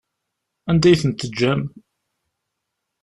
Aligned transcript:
Anda 0.69 0.87
i 0.93 0.95
tent-teǧǧam? 1.01 1.61